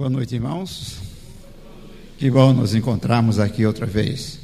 Boa 0.00 0.08
noite, 0.08 0.34
irmãos. 0.34 0.96
Que 2.16 2.30
bom 2.30 2.54
nos 2.54 2.74
encontrarmos 2.74 3.38
aqui 3.38 3.66
outra 3.66 3.84
vez. 3.84 4.38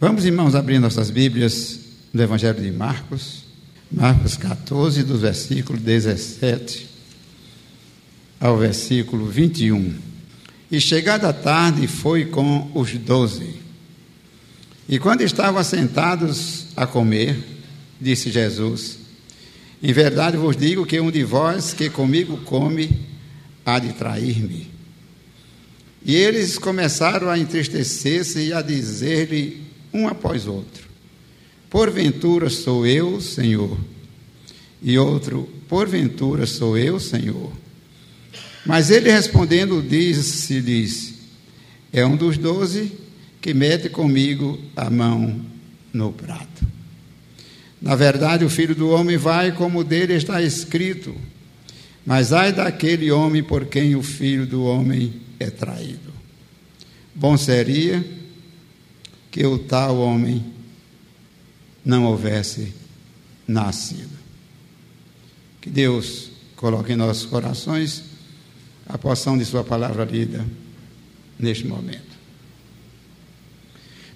Vamos, 0.00 0.24
irmãos, 0.24 0.54
abrir 0.54 0.78
nossas 0.78 1.10
Bíblias 1.10 1.80
no 2.14 2.22
Evangelho 2.22 2.58
de 2.58 2.72
Marcos, 2.72 3.44
Marcos 3.90 4.38
14, 4.38 5.02
do 5.02 5.18
versículo 5.18 5.78
17 5.78 6.88
ao 8.40 8.56
versículo 8.56 9.26
21. 9.26 9.96
E 10.70 10.80
chegada 10.80 11.28
a 11.28 11.34
tarde, 11.34 11.86
foi 11.86 12.24
com 12.24 12.70
os 12.74 12.90
doze. 12.94 13.56
E 14.88 14.98
quando 14.98 15.20
estavam 15.20 15.62
sentados 15.62 16.68
a 16.74 16.86
comer, 16.86 17.36
disse 18.00 18.30
Jesus: 18.30 18.96
Em 19.82 19.92
verdade 19.92 20.38
vos 20.38 20.56
digo 20.56 20.86
que 20.86 20.98
um 20.98 21.10
de 21.10 21.22
vós 21.22 21.74
que 21.74 21.90
comigo 21.90 22.38
come, 22.46 23.11
há 23.64 23.78
de 23.78 23.92
trair-me. 23.92 24.70
E 26.04 26.16
eles 26.16 26.58
começaram 26.58 27.30
a 27.30 27.38
entristecer-se 27.38 28.40
e 28.40 28.52
a 28.52 28.60
dizer-lhe 28.60 29.62
um 29.92 30.08
após 30.08 30.46
outro: 30.46 30.88
Porventura 31.70 32.50
sou 32.50 32.86
eu, 32.86 33.20
Senhor. 33.20 33.78
E 34.82 34.98
outro: 34.98 35.48
Porventura 35.68 36.46
sou 36.46 36.76
eu, 36.76 36.98
Senhor. 36.98 37.52
Mas 38.66 38.90
ele 38.90 39.10
respondendo 39.10 39.80
disse-lhes: 39.80 41.14
É 41.92 42.04
um 42.04 42.16
dos 42.16 42.36
doze 42.36 42.92
que 43.40 43.54
mete 43.54 43.88
comigo 43.88 44.58
a 44.74 44.90
mão 44.90 45.40
no 45.92 46.12
prato. 46.12 46.66
Na 47.80 47.94
verdade, 47.94 48.44
o 48.44 48.50
filho 48.50 48.74
do 48.74 48.90
homem 48.90 49.16
vai 49.16 49.52
como 49.52 49.82
dele 49.82 50.14
está 50.14 50.40
escrito 50.40 51.14
mas 52.04 52.32
ai 52.32 52.52
daquele 52.52 53.10
homem 53.10 53.42
por 53.42 53.66
quem 53.66 53.94
o 53.94 54.02
filho 54.02 54.46
do 54.46 54.64
homem 54.64 55.20
é 55.38 55.50
traído. 55.50 56.12
Bom 57.14 57.36
seria 57.36 58.04
que 59.30 59.44
o 59.46 59.58
tal 59.58 59.98
homem 59.98 60.44
não 61.84 62.04
houvesse 62.04 62.72
nascido. 63.46 64.18
Que 65.60 65.70
Deus 65.70 66.30
coloque 66.56 66.92
em 66.92 66.96
nossos 66.96 67.26
corações 67.26 68.04
a 68.86 68.98
porção 68.98 69.38
de 69.38 69.44
Sua 69.44 69.64
palavra 69.64 70.04
lida 70.04 70.44
neste 71.38 71.66
momento. 71.66 72.12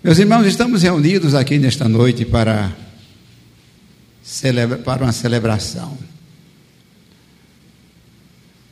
Meus 0.03 0.19
irmãos, 0.19 0.47
estamos 0.47 0.83
reunidos 0.83 1.35
aqui 1.35 1.59
nesta 1.59 1.89
noite 1.89 2.25
para, 2.25 2.77
celebra, 4.23 4.79
para 4.79 5.05
uma 5.05 5.13
celebração. 5.13 5.99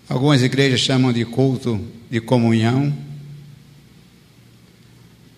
Algumas 0.07 0.43
igrejas 0.43 0.81
chamam 0.81 1.15
de 1.15 1.25
culto 1.25 1.81
de 2.11 2.21
comunhão. 2.21 2.95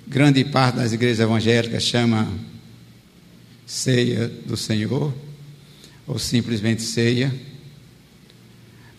Grande 0.08 0.44
parte 0.44 0.76
das 0.76 0.92
igrejas 0.92 1.20
evangélicas 1.20 1.84
chama 1.84 2.28
ceia 3.64 4.26
do 4.26 4.56
Senhor, 4.56 5.14
ou 6.04 6.18
simplesmente 6.18 6.82
ceia. 6.82 7.32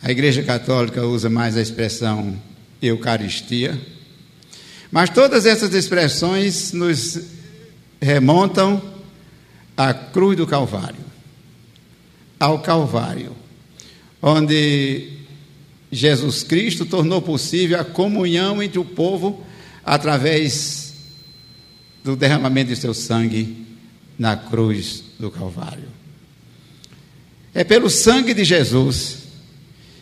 A 0.02 0.10
igreja 0.10 0.42
católica 0.42 1.06
usa 1.06 1.30
mais 1.30 1.58
a 1.58 1.62
expressão 1.62 2.42
Eucaristia. 2.82 3.78
Mas 4.90 5.10
todas 5.10 5.46
essas 5.46 5.74
expressões 5.74 6.72
nos 6.72 7.20
remontam 8.02 8.82
à 9.76 9.94
cruz 9.94 10.38
do 10.38 10.48
Calvário, 10.48 11.04
ao 12.40 12.62
Calvário, 12.62 13.36
onde 14.22 15.17
Jesus 15.92 16.44
Cristo 16.44 16.86
tornou 16.86 17.22
possível 17.22 17.80
a 17.80 17.86
comunhão 17.86 18.62
entre 18.62 18.80
o 18.80 18.86
povo 18.86 19.44
através 19.86 20.94
do 22.04 22.16
derramamento 22.16 22.70
de 22.70 22.76
seu 22.76 22.94
sangue 22.94 23.66
na 24.18 24.36
cruz 24.36 25.04
do 25.20 25.32
Calvário. 25.32 25.88
É 27.54 27.64
pelo 27.64 27.90
sangue 27.90 28.34
de 28.34 28.44
Jesus 28.44 29.20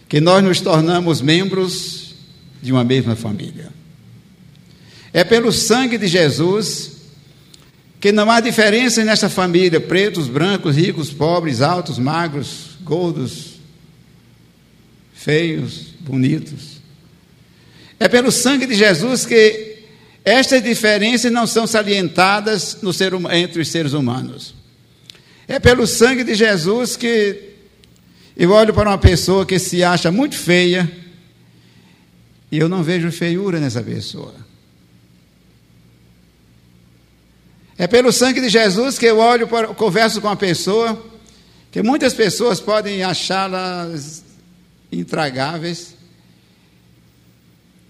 que 0.10 0.20
nós 0.20 0.44
nos 0.44 0.60
tornamos 0.62 1.22
membros 1.22 2.16
de 2.62 2.72
uma 2.72 2.84
mesma 2.84 3.16
família. 3.16 3.72
É 5.14 5.24
pelo 5.24 5.52
sangue 5.52 5.98
de 5.98 6.08
Jesus 6.08 6.96
que 8.00 8.12
não 8.12 8.30
há 8.30 8.40
diferença 8.40 9.04
nessa 9.04 9.30
família: 9.30 9.80
pretos, 9.80 10.28
brancos, 10.28 10.76
ricos, 10.76 11.12
pobres, 11.12 11.62
altos, 11.62 11.98
magros, 11.98 12.78
gordos, 12.84 13.55
feios, 15.26 15.88
bonitos. 16.02 16.80
É 18.00 18.08
pelo 18.08 18.32
sangue 18.32 18.68
de 18.68 18.76
Jesus 18.76 19.26
que 19.26 19.78
estas 20.24 20.62
diferenças 20.62 21.32
não 21.32 21.48
são 21.48 21.66
salientadas 21.66 22.78
no 22.84 22.94
ser, 22.94 23.12
entre 23.34 23.60
os 23.60 23.70
seres 23.70 23.94
humanos. 23.94 24.54
É 25.48 25.60
pelo 25.60 25.88
sangue 25.88 26.24
de 26.24 26.36
Jesus 26.36 26.96
que 26.96 27.56
eu 28.38 28.52
olho 28.52 28.72
para 28.72 28.88
uma 28.88 29.00
pessoa 29.00 29.48
que 29.48 29.58
se 29.58 29.84
acha 29.84 30.12
muito 30.12 30.36
feia 30.36 30.92
e 32.52 32.60
eu 32.60 32.70
não 32.70 32.84
vejo 32.84 33.12
feiura 33.12 33.60
nessa 33.60 33.82
pessoa. 33.82 34.36
É 37.80 37.88
pelo 37.88 38.12
sangue 38.12 38.42
de 38.42 38.50
Jesus 38.50 39.00
que 39.00 39.08
eu 39.08 39.18
olho, 39.18 39.48
para, 39.48 39.70
converso 39.70 40.22
com 40.22 40.28
uma 40.28 40.36
pessoa 40.36 41.04
que 41.72 41.82
muitas 41.82 42.14
pessoas 42.14 42.60
podem 42.60 43.02
achá-la 43.02 43.90
intragáveis. 45.00 45.96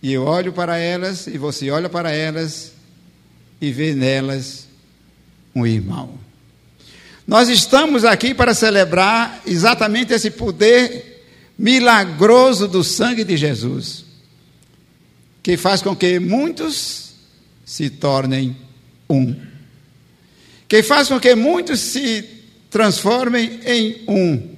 E 0.01 0.13
eu 0.13 0.23
olho 0.23 0.53
para 0.53 0.77
elas, 0.77 1.27
e 1.27 1.37
você 1.37 1.69
olha 1.71 1.89
para 1.89 2.11
elas, 2.11 2.73
e 3.59 3.71
vê 3.71 3.93
nelas 3.93 4.67
um 5.55 5.65
irmão. 5.65 6.19
Nós 7.27 7.49
estamos 7.49 8.05
aqui 8.05 8.33
para 8.33 8.53
celebrar 8.53 9.41
exatamente 9.47 10.13
esse 10.13 10.29
poder 10.29 11.23
milagroso 11.57 12.67
do 12.67 12.83
sangue 12.83 13.23
de 13.23 13.35
Jesus, 13.35 14.05
que 15.41 15.57
faz 15.57 15.81
com 15.81 15.95
que 15.95 16.19
muitos 16.19 17.13
se 17.65 17.89
tornem 17.89 18.55
um, 19.09 19.35
que 20.67 20.83
faz 20.83 21.07
com 21.07 21.19
que 21.19 21.33
muitos 21.33 21.79
se 21.79 22.23
transformem 22.69 23.59
em 23.65 24.03
um, 24.07 24.55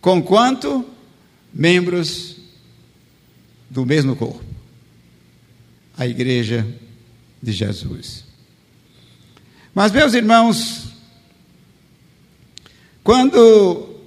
conquanto 0.00 0.84
membros 1.56 2.36
do 3.70 3.86
mesmo 3.86 4.14
corpo, 4.14 4.44
a 5.96 6.06
igreja 6.06 6.66
de 7.42 7.50
Jesus. 7.50 8.24
Mas, 9.74 9.90
meus 9.90 10.12
irmãos, 10.12 10.88
quando 13.02 14.00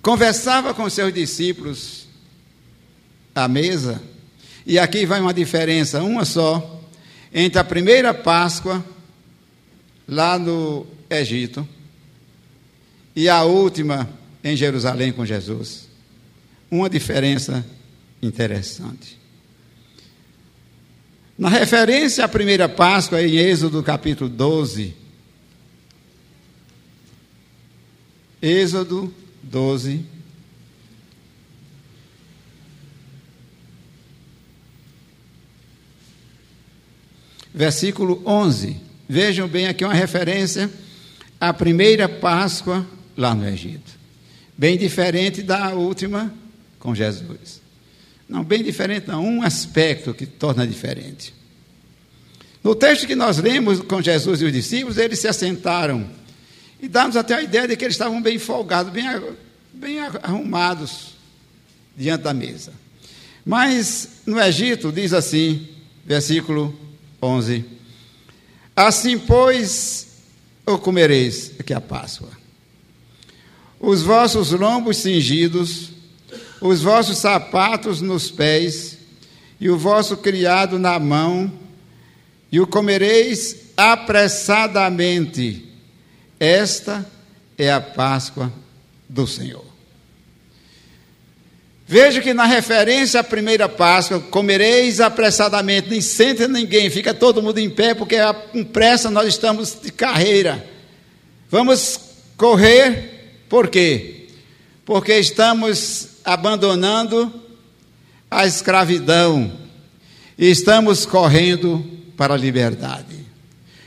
conversava 0.00 0.72
com 0.72 0.88
seus 0.88 1.12
discípulos 1.12 2.06
à 3.34 3.48
mesa, 3.48 4.00
e 4.64 4.78
aqui 4.78 5.04
vai 5.04 5.20
uma 5.20 5.34
diferença, 5.34 6.02
uma 6.04 6.24
só, 6.24 6.80
entre 7.34 7.58
a 7.58 7.64
primeira 7.64 8.14
Páscoa, 8.14 8.84
lá 10.06 10.38
no 10.38 10.86
Egito, 11.10 11.66
e 13.14 13.28
a 13.28 13.42
última 13.42 14.08
em 14.44 14.54
Jerusalém 14.54 15.12
com 15.12 15.26
Jesus 15.26 15.85
uma 16.70 16.88
diferença 16.90 17.64
interessante. 18.22 19.18
Na 21.38 21.48
referência 21.48 22.24
à 22.24 22.28
primeira 22.28 22.68
Páscoa, 22.68 23.22
em 23.22 23.36
Êxodo 23.36 23.82
capítulo 23.82 24.30
12, 24.30 24.94
Êxodo 28.40 29.12
12, 29.42 30.04
versículo 37.54 38.22
11. 38.24 38.76
Vejam 39.08 39.46
bem 39.46 39.66
aqui 39.66 39.84
uma 39.84 39.94
referência 39.94 40.70
à 41.40 41.52
primeira 41.52 42.08
Páscoa 42.08 42.86
lá 43.16 43.34
no 43.34 43.46
Egito. 43.46 43.92
Bem 44.56 44.78
diferente 44.78 45.42
da 45.42 45.74
última 45.74 46.32
com 46.86 46.94
Jesus. 46.94 47.60
Não, 48.28 48.44
bem 48.44 48.62
diferente, 48.62 49.08
não, 49.08 49.24
um 49.24 49.42
aspecto 49.42 50.14
que 50.14 50.24
torna 50.24 50.64
diferente. 50.64 51.34
No 52.62 52.76
texto 52.76 53.08
que 53.08 53.16
nós 53.16 53.38
lemos 53.38 53.80
com 53.80 54.00
Jesus 54.00 54.40
e 54.40 54.44
os 54.44 54.52
discípulos, 54.52 54.96
eles 54.96 55.18
se 55.18 55.26
assentaram 55.26 56.08
e 56.80 56.86
dá-nos 56.86 57.16
até 57.16 57.34
a 57.34 57.42
ideia 57.42 57.66
de 57.66 57.76
que 57.76 57.84
eles 57.84 57.94
estavam 57.94 58.22
bem 58.22 58.38
folgados, 58.38 58.92
bem, 58.92 59.04
bem 59.72 59.98
arrumados 60.00 61.14
diante 61.96 62.22
da 62.22 62.32
mesa. 62.32 62.72
Mas 63.44 64.20
no 64.24 64.40
Egito, 64.40 64.92
diz 64.92 65.12
assim, 65.12 65.66
versículo 66.04 66.72
11: 67.20 67.64
Assim, 68.76 69.18
pois, 69.18 70.06
o 70.64 70.78
comereis, 70.78 71.50
que 71.64 71.72
é 71.72 71.76
a 71.76 71.80
Páscoa, 71.80 72.30
os 73.80 74.02
vossos 74.02 74.52
lombos 74.52 74.98
cingidos, 74.98 75.95
os 76.66 76.82
vossos 76.82 77.18
sapatos 77.18 78.00
nos 78.00 78.30
pés, 78.30 78.98
e 79.60 79.70
o 79.70 79.78
vosso 79.78 80.16
criado 80.16 80.78
na 80.78 80.98
mão, 80.98 81.52
e 82.50 82.60
o 82.60 82.66
comereis 82.66 83.56
apressadamente. 83.76 85.64
Esta 86.38 87.06
é 87.56 87.72
a 87.72 87.80
Páscoa 87.80 88.52
do 89.08 89.26
Senhor. 89.26 89.64
Veja 91.88 92.20
que 92.20 92.34
na 92.34 92.44
referência 92.44 93.20
à 93.20 93.24
primeira 93.24 93.68
Páscoa, 93.68 94.18
comereis 94.18 95.00
apressadamente, 95.00 95.88
nem 95.88 96.00
senta 96.00 96.48
ninguém, 96.48 96.90
fica 96.90 97.14
todo 97.14 97.40
mundo 97.40 97.58
em 97.58 97.70
pé, 97.70 97.94
porque 97.94 98.16
com 98.52 98.64
pressa 98.64 99.08
nós 99.08 99.28
estamos 99.28 99.78
de 99.80 99.92
carreira. 99.92 100.66
Vamos 101.48 102.00
correr, 102.36 103.44
por 103.48 103.68
quê? 103.68 104.26
Porque 104.84 105.14
estamos 105.14 106.15
abandonando 106.26 107.32
a 108.30 108.44
escravidão 108.44 109.52
e 110.36 110.50
estamos 110.50 111.06
correndo 111.06 111.84
para 112.16 112.34
a 112.34 112.36
liberdade. 112.36 113.16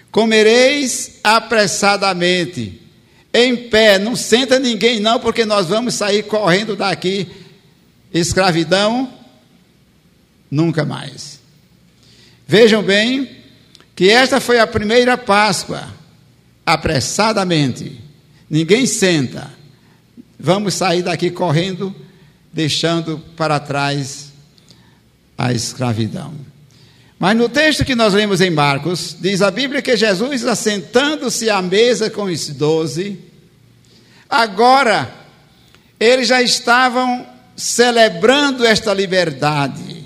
Comereis 0.10 1.20
apressadamente, 1.24 2.82
em 3.34 3.56
pé, 3.56 4.00
não 4.00 4.16
senta 4.16 4.58
ninguém 4.58 5.00
não, 5.00 5.20
porque 5.20 5.46
nós 5.46 5.68
vamos 5.68 5.94
sair 5.94 6.24
correndo 6.24 6.76
daqui. 6.76 7.28
Escravidão, 8.12 9.14
nunca 10.50 10.84
mais. 10.84 11.40
Vejam 12.48 12.82
bem 12.82 13.30
que 13.96 14.10
esta 14.10 14.40
foi 14.40 14.58
a 14.60 14.66
primeira 14.66 15.16
Páscoa, 15.16 15.88
apressadamente. 16.66 18.02
Ninguém 18.50 18.88
senta. 18.88 19.52
Vamos 20.40 20.74
sair 20.74 21.04
daqui 21.04 21.30
correndo, 21.30 21.94
deixando 22.52 23.20
para 23.36 23.60
trás 23.60 24.32
a 25.38 25.54
escravidão. 25.54 26.34
Mas 27.18 27.36
no 27.36 27.50
texto 27.50 27.84
que 27.84 27.96
nós 27.96 28.14
lemos 28.14 28.40
em 28.40 28.50
Marcos, 28.50 29.16
diz 29.20 29.42
a 29.42 29.52
Bíblia 29.52 29.82
que 29.82 29.98
Jesus, 29.98 30.46
assentando-se 30.46 31.50
à 31.50 31.62
mesa 31.62 32.10
com 32.10 32.24
os 32.24 32.48
doze, 32.50 33.20
agora 34.30 35.14
eles 36.00 36.28
já 36.28 36.42
estavam 36.42 37.28
celebrando 37.56 38.66
esta 38.66 38.94
liberdade. 38.94 40.06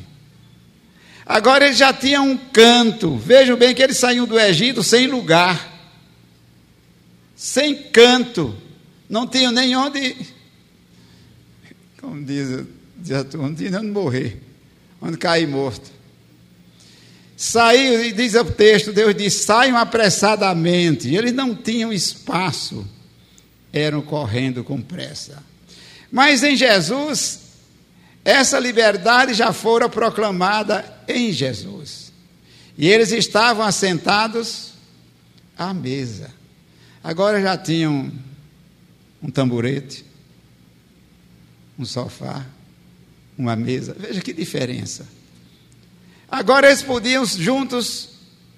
Agora 1.25 1.65
eles 1.65 1.77
já 1.77 1.93
tinham 1.93 2.31
um 2.31 2.37
canto. 2.37 3.15
Vejam 3.15 3.55
bem 3.55 3.75
que 3.75 3.81
eles 3.81 3.97
saíram 3.97 4.25
do 4.25 4.39
Egito 4.39 4.83
sem 4.83 5.07
lugar, 5.07 5.71
sem 7.35 7.75
canto, 7.75 8.55
não 9.07 9.27
tinham 9.27 9.51
nem 9.51 9.75
onde, 9.75 10.15
como 12.03 12.21
diz, 12.21 12.65
diz 12.97 13.33
não 13.33 13.55
tinha 13.55 13.79
onde 13.79 13.87
morrer, 13.87 14.37
onde 15.01 15.17
cair 15.17 15.47
morto. 15.47 15.89
Saiu, 17.37 18.13
diz 18.13 18.35
o 18.35 18.43
texto, 18.43 18.91
Deus 18.91 19.15
diz: 19.15 19.35
saiam 19.35 19.77
apressadamente. 19.77 21.15
Eles 21.15 21.31
não 21.31 21.55
tinham 21.55 21.93
espaço, 21.93 22.85
eram 23.71 24.01
correndo 24.01 24.65
com 24.65 24.81
pressa. 24.81 25.41
Mas 26.11 26.43
em 26.43 26.57
Jesus, 26.57 27.39
essa 28.25 28.59
liberdade 28.59 29.33
já 29.33 29.53
fora 29.53 29.87
proclamada 29.87 30.85
em 31.07 31.31
Jesus. 31.31 32.11
E 32.77 32.89
eles 32.89 33.13
estavam 33.13 33.65
assentados 33.65 34.73
à 35.57 35.73
mesa. 35.73 36.29
Agora 37.01 37.41
já 37.41 37.57
tinham 37.57 38.11
um 39.21 39.31
tamborete, 39.31 40.05
um 41.77 41.85
sofá, 41.85 42.45
uma 43.37 43.55
mesa. 43.55 43.95
Veja 43.97 44.21
que 44.21 44.33
diferença. 44.33 45.07
Agora 46.29 46.67
eles 46.67 46.81
podiam 46.81 47.25
juntos 47.25 48.09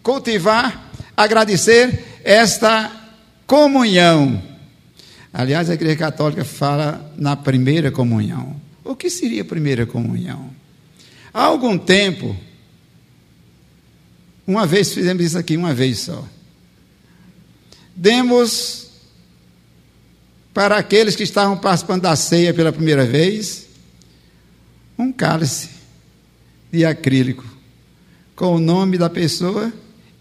cultivar, 0.02 0.92
agradecer 1.16 2.22
esta 2.24 2.92
comunhão. 3.46 4.42
Aliás, 5.34 5.70
a 5.70 5.74
Igreja 5.74 5.98
Católica 5.98 6.46
fala 6.46 7.14
na 7.18 7.36
primeira 7.36 7.92
comunhão. 7.92 8.60
O 8.84 8.96
que 8.96 9.10
seria 9.10 9.42
a 9.42 9.46
primeira 9.46 9.86
comunhão? 9.86 10.50
Há 11.34 11.44
algum 11.44 11.78
tempo, 11.78 12.38
uma 14.48 14.66
vez 14.66 14.94
fizemos 14.94 15.26
isso 15.26 15.38
aqui, 15.38 15.58
uma 15.58 15.74
vez 15.74 16.00
só. 16.00 16.26
Demos 17.96 18.85
para 20.56 20.78
aqueles 20.78 21.18
que 21.18 21.24
estavam 21.24 21.58
participando 21.58 22.04
da 22.04 22.16
ceia 22.16 22.54
pela 22.54 22.72
primeira 22.72 23.06
vez 23.06 23.68
um 24.98 25.12
cálice 25.12 25.70
de 26.72 26.86
acrílico 26.86 27.44
com 28.38 28.56
o 28.56 28.60
nome 28.60 28.98
da 28.98 29.10
pessoa 29.10 29.72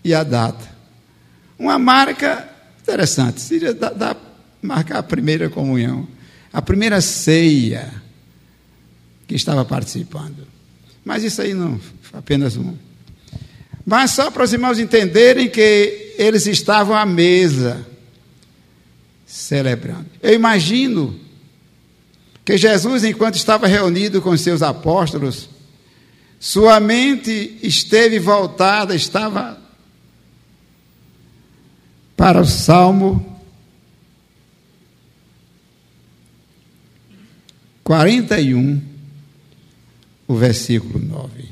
e 0.02 0.12
a 0.12 0.24
data. 0.24 0.68
Uma 1.56 1.78
marca 1.78 2.48
interessante, 2.82 3.40
seria 3.40 3.72
da, 3.72 3.90
da 3.90 4.16
marcar 4.60 4.98
a 4.98 5.02
primeira 5.04 5.48
comunhão, 5.48 6.08
a 6.52 6.60
primeira 6.60 7.00
ceia 7.00 7.92
que 9.28 9.36
estava 9.36 9.64
participando. 9.64 10.48
Mas 11.04 11.22
isso 11.22 11.42
aí 11.42 11.54
não 11.54 11.80
apenas 12.12 12.56
um. 12.56 12.74
Mas 13.86 14.10
só 14.10 14.32
para 14.32 14.42
os 14.42 14.52
irmãos 14.52 14.80
entenderem 14.80 15.48
que 15.48 16.16
eles 16.18 16.44
estavam 16.48 16.96
à 16.96 17.06
mesa 17.06 17.93
celebrando. 19.34 20.06
Eu 20.22 20.32
imagino 20.32 21.18
que 22.44 22.56
Jesus, 22.56 23.02
enquanto 23.02 23.34
estava 23.34 23.66
reunido 23.66 24.22
com 24.22 24.36
seus 24.36 24.62
apóstolos, 24.62 25.48
sua 26.38 26.78
mente 26.78 27.58
esteve 27.60 28.20
voltada, 28.20 28.94
estava 28.94 29.58
para 32.16 32.40
o 32.40 32.44
Salmo 32.44 33.40
41, 37.82 38.80
o 40.28 40.34
versículo 40.36 41.04
9. 41.04 41.48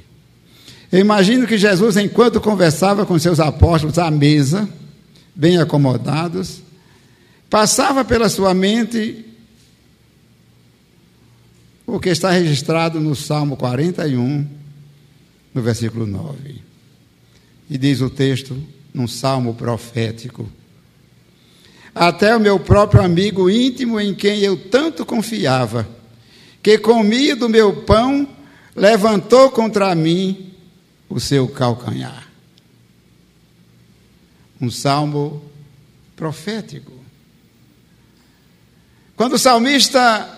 Eu 0.93 1.01
imagino 1.01 1.49
que 1.49 1.59
Jesus, 1.59 1.97
enquanto 1.97 2.41
conversava 2.41 3.05
com 3.05 3.19
seus 3.19 3.41
apóstolos 3.41 3.99
à 3.99 4.09
mesa, 4.09 4.69
bem 5.35 5.59
acomodados, 5.59 6.63
passava 7.53 8.03
pela 8.03 8.31
sua 8.31 8.55
mente 8.55 9.27
o 11.87 12.01
que 12.01 12.09
está 12.09 12.31
registrado 12.31 12.99
no 12.99 13.15
Salmo 13.15 13.59
41, 13.59 14.49
no 15.53 15.61
versículo 15.61 16.07
9. 16.07 16.63
E 17.69 17.77
diz 17.77 18.01
o 18.01 18.09
texto, 18.09 18.57
num 18.95 19.07
salmo 19.07 19.53
profético: 19.53 20.51
Até 21.95 22.35
o 22.35 22.41
meu 22.41 22.59
próprio 22.59 23.03
amigo 23.03 23.51
íntimo, 23.51 24.01
em 24.01 24.15
quem 24.15 24.41
eu 24.41 24.57
tanto 24.71 25.05
confiava, 25.05 25.87
que 26.63 26.79
comia 26.79 27.37
do 27.37 27.51
meu 27.51 27.83
pão, 27.83 28.27
levantou 28.75 29.51
contra 29.51 29.95
mim 29.95 30.55
o 31.07 31.21
seu 31.21 31.47
calcanhar. 31.47 32.27
Um 34.59 34.71
salmo 34.71 35.45
profético. 36.17 37.02
Quando 39.23 39.35
o 39.35 39.39
salmista, 39.39 40.29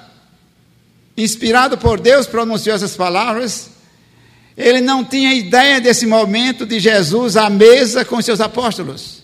inspirado 1.17 1.79
por 1.79 1.99
Deus, 1.99 2.27
pronunciou 2.27 2.77
essas 2.77 2.95
palavras, 2.95 3.71
ele 4.55 4.83
não 4.83 5.03
tinha 5.03 5.33
ideia 5.33 5.81
desse 5.81 6.05
momento 6.05 6.67
de 6.67 6.79
Jesus 6.79 7.35
à 7.35 7.49
mesa 7.49 8.05
com 8.05 8.21
seus 8.21 8.43
apóstolos. 8.43 9.23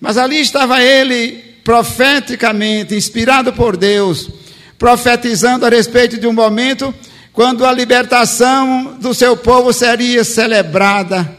Mas 0.00 0.16
ali 0.16 0.38
estava 0.38 0.80
ele, 0.80 1.58
profeticamente, 1.64 2.94
inspirado 2.94 3.52
por 3.52 3.76
Deus, 3.76 4.30
profetizando 4.78 5.66
a 5.66 5.68
respeito 5.68 6.16
de 6.16 6.28
um 6.28 6.32
momento 6.32 6.94
quando 7.32 7.66
a 7.66 7.72
libertação 7.72 8.96
do 9.00 9.12
seu 9.12 9.36
povo 9.36 9.72
seria 9.72 10.22
celebrada 10.22 11.36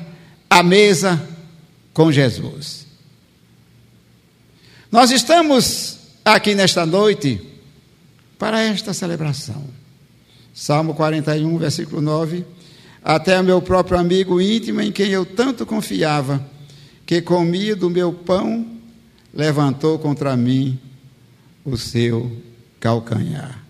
à 0.49 0.61
mesa 0.61 1.25
com 1.93 2.11
Jesus. 2.11 2.85
Nós 4.91 5.09
estamos 5.09 5.94
aqui 6.25 6.55
nesta 6.55 6.87
noite 6.87 7.39
para 8.39 8.59
esta 8.59 8.93
celebração. 8.95 9.63
Salmo 10.51 10.95
41, 10.95 11.55
versículo 11.59 12.01
9. 12.01 12.43
Até 13.03 13.39
o 13.39 13.43
meu 13.43 13.61
próprio 13.61 13.99
amigo 13.99 14.41
íntimo, 14.41 14.81
em 14.81 14.91
quem 14.91 15.09
eu 15.11 15.23
tanto 15.23 15.63
confiava, 15.67 16.43
que 17.05 17.21
comia 17.21 17.75
do 17.75 17.91
meu 17.91 18.11
pão, 18.11 18.65
levantou 19.31 19.99
contra 19.99 20.35
mim 20.35 20.79
o 21.63 21.77
seu 21.77 22.35
calcanhar. 22.79 23.63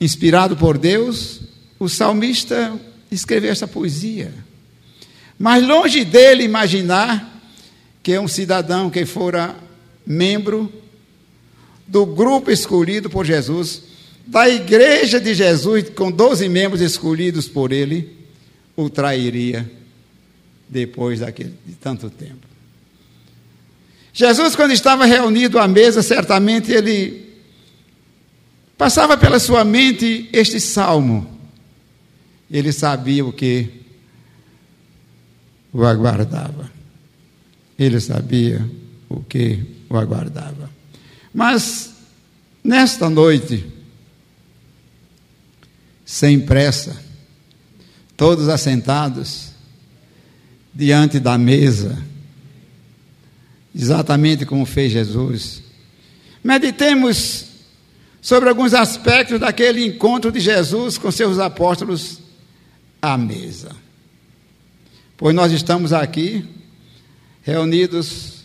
Inspirado 0.00 0.56
por 0.56 0.78
Deus, 0.78 1.42
o 1.78 1.88
salmista 1.88 2.72
escreveu 3.10 3.52
essa 3.52 3.68
poesia. 3.68 4.32
Mas 5.38 5.62
longe 5.62 6.04
dele 6.04 6.44
imaginar 6.44 7.33
que 8.04 8.12
é 8.12 8.20
um 8.20 8.28
cidadão 8.28 8.90
que 8.90 9.06
fora 9.06 9.56
membro 10.06 10.70
do 11.86 12.04
grupo 12.04 12.50
escolhido 12.50 13.08
por 13.08 13.24
Jesus, 13.24 13.82
da 14.26 14.46
igreja 14.46 15.18
de 15.18 15.32
Jesus, 15.32 15.88
com 15.88 16.12
12 16.12 16.46
membros 16.50 16.82
escolhidos 16.82 17.48
por 17.48 17.72
ele, 17.72 18.14
o 18.76 18.90
trairia 18.90 19.70
depois 20.68 21.20
daquele, 21.20 21.54
de 21.66 21.74
tanto 21.76 22.10
tempo. 22.10 22.46
Jesus, 24.12 24.54
quando 24.54 24.72
estava 24.72 25.06
reunido 25.06 25.58
à 25.58 25.66
mesa, 25.66 26.02
certamente 26.02 26.70
ele 26.72 27.24
passava 28.76 29.16
pela 29.16 29.38
sua 29.38 29.64
mente 29.64 30.28
este 30.30 30.60
salmo. 30.60 31.40
Ele 32.50 32.70
sabia 32.70 33.24
o 33.24 33.32
que 33.32 33.70
o 35.72 35.86
aguardava. 35.86 36.74
Ele 37.78 38.00
sabia 38.00 38.64
o 39.08 39.20
que 39.20 39.62
o 39.88 39.96
aguardava. 39.96 40.70
Mas, 41.32 41.94
nesta 42.62 43.10
noite, 43.10 43.66
sem 46.04 46.40
pressa, 46.40 46.96
todos 48.16 48.48
assentados 48.48 49.50
diante 50.72 51.18
da 51.18 51.36
mesa, 51.38 51.96
exatamente 53.74 54.46
como 54.46 54.64
fez 54.64 54.92
Jesus. 54.92 55.62
Meditemos 56.42 57.46
sobre 58.20 58.48
alguns 58.48 58.74
aspectos 58.74 59.40
daquele 59.40 59.84
encontro 59.84 60.30
de 60.30 60.40
Jesus 60.40 60.96
com 60.96 61.10
seus 61.10 61.38
apóstolos 61.38 62.20
à 63.02 63.18
mesa. 63.18 63.70
Pois 65.16 65.34
nós 65.34 65.52
estamos 65.52 65.92
aqui 65.92 66.53
reunidos 67.44 68.44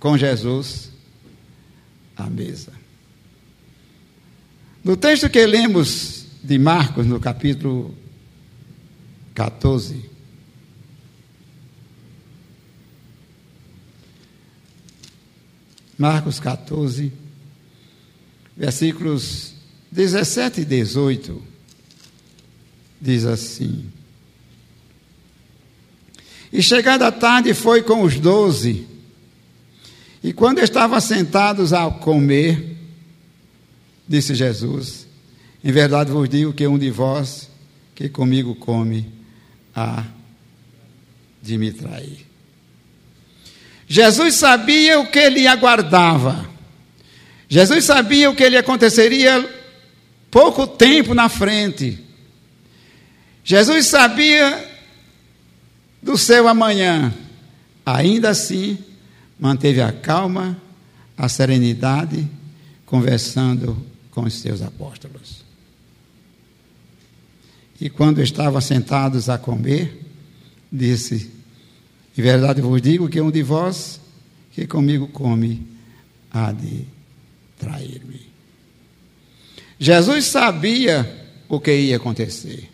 com 0.00 0.16
Jesus 0.16 0.90
à 2.16 2.28
mesa. 2.28 2.72
No 4.82 4.96
texto 4.96 5.28
que 5.28 5.44
lemos 5.46 6.24
de 6.42 6.58
Marcos, 6.58 7.06
no 7.06 7.20
capítulo 7.20 7.94
14, 9.34 10.08
Marcos 15.98 16.40
14, 16.40 17.12
versículos 18.56 19.54
17 19.90 20.62
e 20.62 20.64
18, 20.64 21.42
diz 23.00 23.26
assim: 23.26 23.97
E 26.52 26.62
chegada 26.62 27.06
a 27.06 27.12
tarde 27.12 27.52
foi 27.52 27.82
com 27.82 28.02
os 28.02 28.18
doze, 28.18 28.86
e 30.22 30.32
quando 30.32 30.58
estavam 30.58 31.00
sentados 31.00 31.72
a 31.72 31.90
comer, 31.90 32.76
disse 34.06 34.34
Jesus: 34.34 35.06
Em 35.62 35.70
verdade 35.70 36.10
vos 36.10 36.28
digo 36.28 36.52
que 36.52 36.66
um 36.66 36.78
de 36.78 36.90
vós 36.90 37.48
que 37.94 38.08
comigo 38.08 38.54
come, 38.54 39.06
há 39.74 40.04
de 41.42 41.58
me 41.58 41.72
trair. 41.72 42.26
Jesus 43.86 44.34
sabia 44.34 45.00
o 45.00 45.06
que 45.06 45.28
lhe 45.30 45.46
aguardava. 45.46 46.48
Jesus 47.48 47.84
sabia 47.84 48.28
o 48.28 48.34
que 48.34 48.48
lhe 48.48 48.56
aconteceria 48.58 49.48
pouco 50.30 50.66
tempo 50.66 51.14
na 51.14 51.28
frente. 51.28 51.98
Jesus 53.42 53.86
sabia 53.86 54.67
do 56.02 56.16
seu 56.16 56.48
amanhã. 56.48 57.12
Ainda 57.84 58.30
assim, 58.30 58.78
manteve 59.38 59.80
a 59.80 59.92
calma, 59.92 60.60
a 61.16 61.28
serenidade, 61.28 62.28
conversando 62.84 63.76
com 64.10 64.22
os 64.22 64.34
seus 64.34 64.62
apóstolos. 64.62 65.44
E 67.80 67.88
quando 67.88 68.20
estavam 68.20 68.60
sentados 68.60 69.28
a 69.28 69.38
comer, 69.38 70.04
disse: 70.70 71.30
em 72.16 72.22
verdade 72.22 72.60
vos 72.60 72.82
digo 72.82 73.08
que 73.08 73.20
um 73.20 73.30
de 73.30 73.44
vós 73.44 74.00
que 74.52 74.66
comigo 74.66 75.06
come 75.06 75.64
há 76.32 76.50
de 76.50 76.84
trair-me. 77.56 78.28
Jesus 79.78 80.24
sabia 80.24 81.28
o 81.48 81.60
que 81.60 81.72
ia 81.72 81.96
acontecer. 81.96 82.68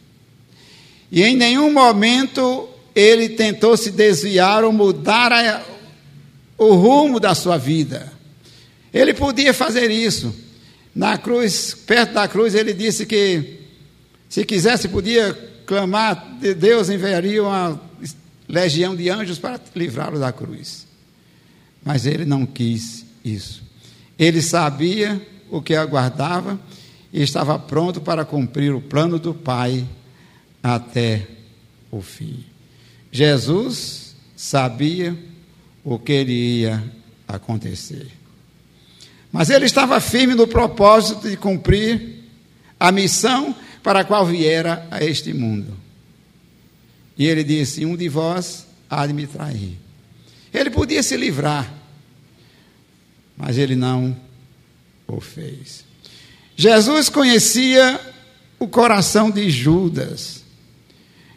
E 1.12 1.22
em 1.22 1.36
nenhum 1.36 1.70
momento 1.70 2.70
ele 2.94 3.30
tentou 3.30 3.76
se 3.76 3.90
desviar 3.90 4.62
ou 4.64 4.72
mudar 4.72 5.32
a, 5.32 5.62
o 6.56 6.74
rumo 6.74 7.18
da 7.18 7.34
sua 7.34 7.58
vida. 7.58 8.12
Ele 8.92 9.12
podia 9.12 9.52
fazer 9.52 9.90
isso. 9.90 10.34
Na 10.94 11.18
cruz, 11.18 11.74
perto 11.74 12.12
da 12.12 12.28
cruz, 12.28 12.54
ele 12.54 12.72
disse 12.72 13.04
que 13.04 13.60
se 14.28 14.44
quisesse 14.44 14.88
podia 14.88 15.32
clamar, 15.66 16.38
Deus 16.56 16.88
enviaria 16.88 17.42
uma 17.42 17.80
legião 18.48 18.94
de 18.94 19.10
anjos 19.10 19.38
para 19.38 19.60
livrá-lo 19.74 20.20
da 20.20 20.30
cruz. 20.32 20.86
Mas 21.84 22.06
ele 22.06 22.24
não 22.24 22.46
quis 22.46 23.04
isso. 23.24 23.62
Ele 24.16 24.40
sabia 24.40 25.20
o 25.50 25.60
que 25.60 25.74
aguardava 25.74 26.58
e 27.12 27.22
estava 27.22 27.58
pronto 27.58 28.00
para 28.00 28.24
cumprir 28.24 28.72
o 28.72 28.80
plano 28.80 29.18
do 29.18 29.34
Pai 29.34 29.84
até 30.62 31.26
o 31.90 32.00
fim. 32.00 32.44
Jesus 33.14 34.16
sabia 34.34 35.16
o 35.84 36.00
que 36.00 36.12
iria 36.20 36.82
acontecer. 37.28 38.08
Mas 39.30 39.50
ele 39.50 39.66
estava 39.66 40.00
firme 40.00 40.34
no 40.34 40.48
propósito 40.48 41.30
de 41.30 41.36
cumprir 41.36 42.24
a 42.78 42.90
missão 42.90 43.54
para 43.84 44.00
a 44.00 44.04
qual 44.04 44.26
viera 44.26 44.84
a 44.90 45.00
este 45.04 45.32
mundo. 45.32 45.76
E 47.16 47.24
ele 47.24 47.44
disse: 47.44 47.86
Um 47.86 47.96
de 47.96 48.08
vós 48.08 48.66
há 48.90 49.06
de 49.06 49.12
me 49.12 49.28
trair. 49.28 49.78
Ele 50.52 50.70
podia 50.70 51.00
se 51.00 51.16
livrar, 51.16 51.72
mas 53.36 53.58
ele 53.58 53.76
não 53.76 54.16
o 55.06 55.20
fez. 55.20 55.84
Jesus 56.56 57.08
conhecia 57.08 58.00
o 58.58 58.66
coração 58.66 59.30
de 59.30 59.48
Judas. 59.50 60.43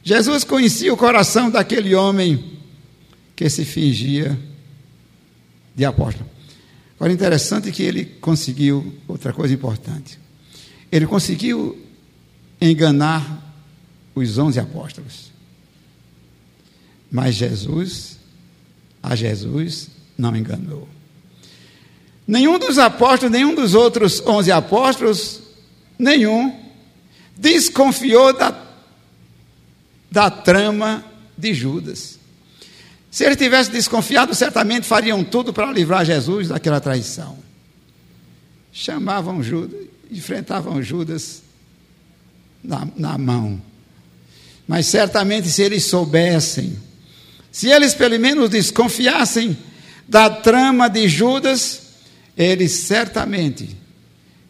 Jesus 0.08 0.46
conhecia 0.46 0.94
o 0.94 0.96
coração 0.96 1.52
daquele 1.52 1.94
homem 1.94 2.58
que 3.36 3.50
se 3.50 3.66
fingia 3.66 4.40
de 5.76 5.84
apóstolo. 5.84 6.30
Agora, 6.96 7.12
interessante 7.12 7.74
que 7.74 7.84
ele 7.84 8.06
conseguiu 8.06 8.96
outra 9.06 9.34
coisa 9.34 9.54
importante. 9.54 10.18
Ele 10.90 11.06
conseguiu 11.06 11.78
enganar 12.62 13.54
os 14.16 14.38
onze 14.38 14.62
apóstolos. 14.62 15.30
Mas 17.12 17.36
Jesus, 17.36 18.18
a 19.04 19.14
Jesus, 19.14 19.90
não 20.18 20.34
enganou. 20.38 20.88
Nenhum 22.26 22.58
dos 22.58 22.78
apóstolos, 22.78 23.30
nenhum 23.30 23.54
dos 23.54 23.74
outros 23.74 24.22
onze 24.26 24.54
apóstolos, 24.54 25.42
nenhum, 26.00 26.58
desconfiou 27.38 28.32
da, 28.32 28.67
da 30.10 30.30
trama 30.30 31.04
de 31.38 31.54
Judas. 31.54 32.18
Se 33.10 33.24
ele 33.24 33.36
tivesse 33.36 33.72
desconfiado, 33.72 34.36
certamente 34.36 34.86
fariam 34.86 35.24
tudo 35.24 35.54
para 35.54 35.72
livrar 35.72 36.06
Jesus 36.06 36.50
daquela 36.50 36.80
traição. 36.80 37.38
Chamavam 38.72 39.42
Judas, 39.42 39.88
enfrentavam 40.12 40.82
Judas 40.84 41.42
na, 42.64 42.88
na 42.96 43.18
mão. 43.18 43.62
Mas 44.68 44.86
certamente, 44.86 45.50
se 45.50 45.62
eles 45.62 45.86
soubessem 45.86 46.78
se 47.58 47.70
eles 47.72 47.96
pelo 47.96 48.20
menos 48.20 48.52
desconfiassem 48.52 49.58
da 50.08 50.30
trama 50.30 50.88
de 50.88 51.08
Judas, 51.08 51.82
eles 52.38 52.72
certamente 52.72 53.76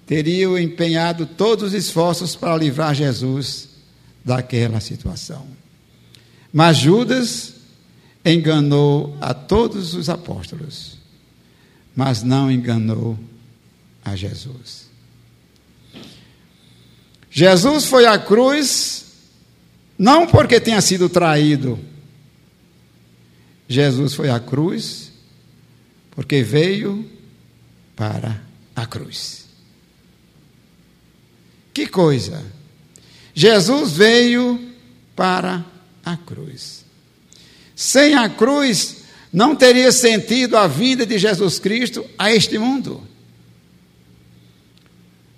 teriam 0.05 0.59
empenhado 0.59 1.25
todos 1.25 1.69
os 1.69 1.73
esforços 1.73 2.35
para 2.35 2.57
livrar 2.57 2.93
Jesus 2.93 3.69
daquela 4.27 4.81
situação. 4.81 5.47
Mas 6.51 6.77
Judas 6.77 7.53
enganou 8.25 9.17
a 9.21 9.33
todos 9.33 9.93
os 9.93 10.09
apóstolos, 10.09 10.97
mas 11.95 12.23
não 12.23 12.51
enganou 12.51 13.17
a 14.03 14.17
Jesus. 14.17 14.89
Jesus 17.31 17.85
foi 17.85 18.05
à 18.05 18.19
cruz 18.19 19.05
não 19.97 20.27
porque 20.27 20.59
tenha 20.59 20.81
sido 20.81 21.07
traído, 21.07 21.79
Jesus 23.67 24.13
foi 24.13 24.29
à 24.29 24.39
cruz 24.39 25.11
porque 26.11 26.43
veio 26.43 27.09
para 27.95 28.41
a 28.75 28.85
cruz. 28.85 29.45
Que 31.73 31.87
coisa! 31.87 32.56
Jesus 33.37 33.91
veio 33.91 34.59
para 35.15 35.63
a 36.03 36.17
cruz. 36.17 36.83
Sem 37.75 38.15
a 38.15 38.27
cruz, 38.27 39.03
não 39.31 39.55
teria 39.55 39.91
sentido 39.91 40.57
a 40.57 40.65
vinda 40.65 41.05
de 41.05 41.19
Jesus 41.19 41.59
Cristo 41.59 42.03
a 42.17 42.33
este 42.33 42.57
mundo. 42.57 43.07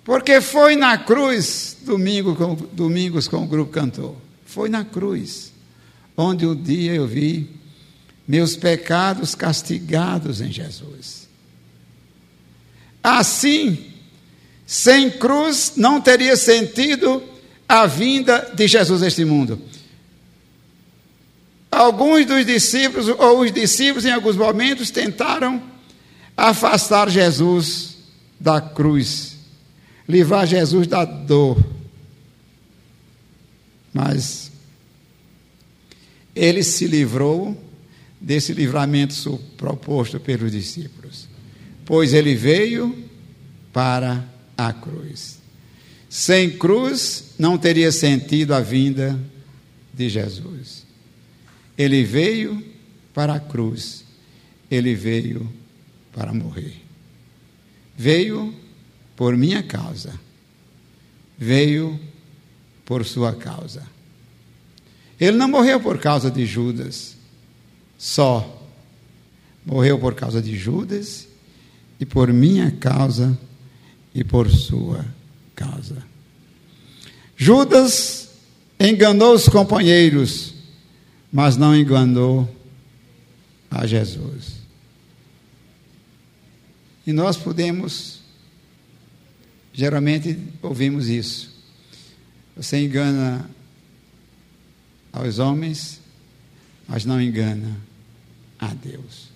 Porque 0.05 0.39
foi 0.39 0.77
na 0.77 0.97
cruz, 0.97 1.75
domingo 1.81 2.37
com, 2.37 2.55
domingos 2.71 3.27
com 3.27 3.43
o 3.43 3.47
grupo 3.47 3.69
cantor, 3.69 4.15
foi 4.45 4.69
na 4.69 4.85
cruz, 4.85 5.51
onde 6.15 6.47
um 6.47 6.55
dia 6.55 6.95
eu 6.95 7.05
vi 7.05 7.49
meus 8.25 8.55
pecados 8.55 9.35
castigados 9.35 10.39
em 10.39 10.53
Jesus. 10.53 11.27
Assim, 13.03 13.91
sem 14.65 15.11
cruz 15.11 15.73
não 15.75 15.99
teria 15.99 16.37
sentido 16.37 17.28
a 17.69 17.85
vinda 17.85 18.51
de 18.55 18.67
Jesus 18.67 19.03
a 19.03 19.07
este 19.07 19.23
mundo. 19.23 19.61
Alguns 21.69 22.25
dos 22.25 22.43
discípulos, 22.43 23.07
ou 23.07 23.41
os 23.41 23.51
discípulos, 23.51 24.05
em 24.05 24.11
alguns 24.11 24.35
momentos, 24.35 24.89
tentaram 24.89 25.61
afastar 26.35 27.11
Jesus 27.11 27.97
da 28.39 28.59
cruz, 28.59 29.35
livrar 30.07 30.47
Jesus 30.47 30.87
da 30.87 31.05
dor. 31.05 31.63
Mas 33.93 34.51
ele 36.35 36.63
se 36.63 36.87
livrou 36.87 37.55
desse 38.19 38.51
livramento 38.51 39.39
proposto 39.55 40.19
pelos 40.19 40.51
discípulos, 40.51 41.27
pois 41.85 42.15
ele 42.15 42.33
veio 42.33 42.97
para 43.71 44.25
a 44.57 44.73
cruz. 44.73 45.39
Sem 46.09 46.57
cruz 46.57 47.35
não 47.37 47.55
teria 47.55 47.91
sentido 47.91 48.55
a 48.55 48.59
vinda 48.59 49.17
de 49.93 50.09
Jesus. 50.09 50.83
Ele 51.77 52.03
veio 52.03 52.65
para 53.13 53.35
a 53.35 53.39
cruz, 53.39 54.03
ele 54.71 54.95
veio 54.95 55.47
para 56.11 56.33
morrer. 56.33 56.81
Veio 57.95 58.53
por 59.15 59.37
minha 59.37 59.61
causa, 59.61 60.19
veio 61.37 61.99
por 62.83 63.05
sua 63.05 63.35
causa. 63.35 63.85
Ele 65.19 65.37
não 65.37 65.47
morreu 65.47 65.79
por 65.79 65.99
causa 65.99 66.31
de 66.31 66.45
Judas, 66.45 67.15
só. 67.97 68.55
Morreu 69.63 69.99
por 69.99 70.15
causa 70.15 70.41
de 70.41 70.57
Judas 70.57 71.27
e 71.99 72.05
por 72.05 72.33
minha 72.33 72.71
causa 72.71 73.37
e 74.15 74.23
por 74.23 74.49
sua 74.49 75.05
causa. 75.59 75.97
Judas 77.35 78.29
enganou 78.79 79.33
os 79.33 79.49
companheiros, 79.49 80.53
mas 81.31 81.57
não 81.57 81.75
enganou 81.75 82.49
a 83.69 83.85
Jesus. 83.85 84.59
E 87.05 87.11
nós 87.11 87.35
podemos, 87.35 88.21
geralmente 89.73 90.37
ouvimos 90.61 91.07
isso. 91.07 91.49
Você 92.55 92.77
engana 92.77 93.49
aos 95.11 95.39
homens, 95.39 95.99
mas 96.87 97.03
não 97.03 97.21
engana 97.21 97.77
a 98.57 98.73
Deus. 98.73 99.29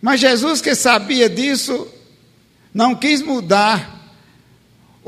Mas 0.00 0.20
Jesus, 0.20 0.60
que 0.60 0.74
sabia 0.74 1.28
disso, 1.28 1.88
não 2.72 2.94
quis 2.94 3.22
mudar 3.22 3.97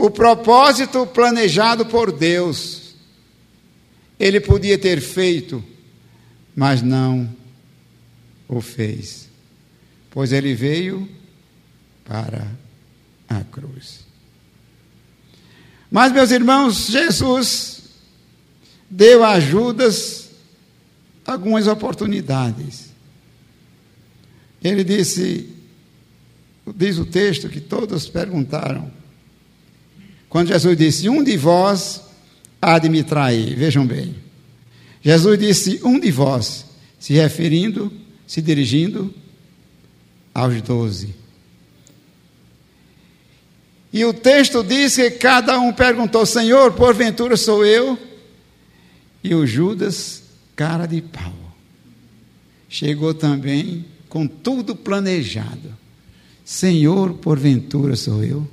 o 0.01 0.11
propósito 0.11 1.07
planejado 1.07 1.87
por 1.87 2.11
Deus. 2.11 2.95
Ele 4.19 4.41
podia 4.41 4.79
ter 4.79 5.01
feito, 5.01 5.63
mas 6.55 6.83
não 6.83 7.29
o 8.49 8.61
fez, 8.61 9.29
pois 10.11 10.33
ele 10.33 10.55
veio 10.55 11.09
para 12.05 12.47
a 13.29 13.45
cruz. 13.45 14.01
Mas, 15.91 16.13
meus 16.13 16.31
irmãos, 16.31 16.89
Jesus 16.89 17.83
deu 18.89 19.25
a 19.25 19.41
Judas 19.41 20.31
algumas 21.25 21.67
oportunidades. 21.67 22.91
Ele 24.63 24.85
disse: 24.85 25.49
diz 26.75 26.99
o 26.99 27.07
texto 27.07 27.49
que 27.49 27.61
todos 27.61 28.09
perguntaram. 28.09 29.00
Quando 30.31 30.49
Jesus 30.49 30.79
disse: 30.79 31.09
Um 31.09 31.23
de 31.23 31.37
vós 31.37 32.01
há 32.63 32.79
de 32.79 32.89
me 32.89 33.03
trair. 33.03 33.55
Vejam 33.57 33.87
bem. 33.87 34.15
Jesus 35.03 35.39
disse: 35.39 35.81
Um 35.83 35.99
de 35.99 36.11
vós, 36.11 36.65
se 36.99 37.13
referindo, 37.13 37.93
se 38.27 38.41
dirigindo 38.41 39.13
aos 40.33 40.63
doze. 40.63 41.15
E 43.93 44.05
o 44.05 44.15
texto 44.15 44.63
diz 44.63 44.95
que 44.95 45.11
cada 45.11 45.59
um 45.59 45.73
perguntou: 45.73 46.25
Senhor, 46.25 46.73
porventura 46.75 47.37
sou 47.37 47.67
eu? 47.67 47.99
E 49.23 49.35
o 49.35 49.45
Judas, 49.45 50.23
cara 50.55 50.87
de 50.87 51.03
pau, 51.03 51.35
chegou 52.69 53.13
também 53.13 53.85
com 54.09 54.29
tudo 54.29 54.77
planejado. 54.77 55.77
Senhor, 56.45 57.15
porventura 57.15 57.97
sou 57.97 58.23
eu? 58.25 58.47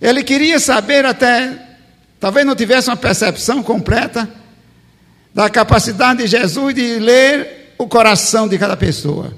Ele 0.00 0.22
queria 0.22 0.58
saber 0.58 1.04
até, 1.04 1.76
talvez 2.20 2.46
não 2.46 2.54
tivesse 2.54 2.88
uma 2.88 2.96
percepção 2.96 3.62
completa 3.62 4.28
da 5.34 5.50
capacidade 5.50 6.22
de 6.22 6.28
Jesus 6.28 6.74
de 6.74 6.98
ler 6.98 7.74
o 7.78 7.86
coração 7.86 8.46
de 8.48 8.58
cada 8.58 8.76
pessoa. 8.76 9.36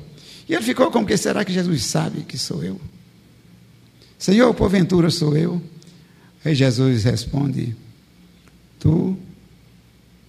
E 0.49 0.55
ele 0.55 0.63
ficou 0.63 0.91
como 0.91 1.07
que 1.07 1.17
será 1.17 1.45
que 1.45 1.53
Jesus 1.53 1.85
sabe 1.85 2.23
que 2.23 2.39
sou 2.39 2.63
eu? 2.63 2.81
Senhor, 4.19 4.53
porventura 4.55 5.11
sou 5.11 5.37
eu? 5.37 5.61
Aí 6.45 6.55
Jesus 6.55 7.05
responde: 7.05 7.77
Tu 8.79 9.17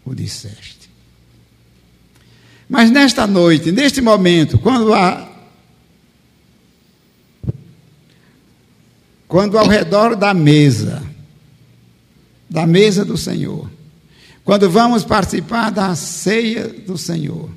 o 0.03 0.15
disseste. 0.15 0.89
Mas 2.69 2.91
nesta 2.91 3.25
noite, 3.25 3.71
neste 3.71 4.01
momento, 4.01 4.57
quando 4.57 4.93
há 4.93 5.26
quando 9.27 9.57
ao 9.57 9.67
redor 9.67 10.15
da 10.15 10.33
mesa, 10.33 11.03
da 12.49 12.65
mesa 12.65 13.03
do 13.03 13.17
Senhor, 13.17 13.69
quando 14.43 14.69
vamos 14.69 15.03
participar 15.03 15.69
da 15.69 15.95
ceia 15.95 16.67
do 16.67 16.97
Senhor, 16.97 17.49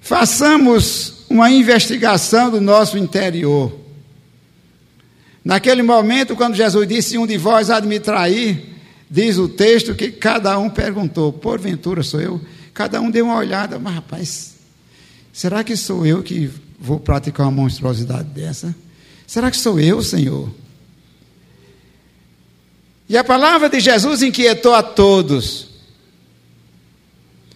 façamos 0.00 1.24
uma 1.28 1.50
investigação 1.50 2.50
do 2.50 2.60
nosso 2.60 2.96
interior. 2.96 3.76
Naquele 5.44 5.82
momento, 5.82 6.36
quando 6.36 6.54
Jesus 6.54 6.86
disse: 6.86 7.18
Um 7.18 7.26
de 7.26 7.36
vós 7.36 7.70
há 7.70 7.80
de 7.80 7.88
me 7.88 7.98
trair, 7.98 8.78
Diz 9.10 9.38
o 9.38 9.48
texto 9.48 9.94
que 9.94 10.10
cada 10.10 10.58
um 10.58 10.68
perguntou: 10.68 11.32
porventura 11.32 12.02
sou 12.02 12.20
eu? 12.20 12.40
Cada 12.74 13.00
um 13.00 13.10
deu 13.10 13.24
uma 13.24 13.36
olhada, 13.36 13.78
mas 13.78 13.94
rapaz, 13.94 14.54
será 15.32 15.64
que 15.64 15.76
sou 15.76 16.06
eu 16.06 16.22
que 16.22 16.50
vou 16.78 17.00
praticar 17.00 17.46
uma 17.46 17.62
monstruosidade 17.62 18.28
dessa? 18.28 18.74
Será 19.26 19.50
que 19.50 19.56
sou 19.56 19.80
eu, 19.80 20.02
Senhor? 20.02 20.50
E 23.08 23.16
a 23.16 23.24
palavra 23.24 23.68
de 23.68 23.80
Jesus 23.80 24.22
inquietou 24.22 24.74
a 24.74 24.82
todos, 24.82 25.68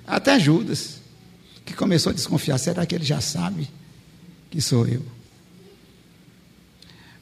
até 0.06 0.38
Judas, 0.40 1.00
que 1.64 1.74
começou 1.74 2.10
a 2.10 2.14
desconfiar: 2.14 2.58
será 2.58 2.84
que 2.86 2.94
ele 2.94 3.04
já 3.04 3.20
sabe 3.20 3.68
que 4.50 4.60
sou 4.60 4.86
eu? 4.86 5.02